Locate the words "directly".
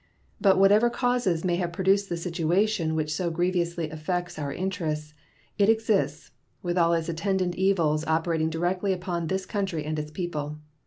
8.49-8.93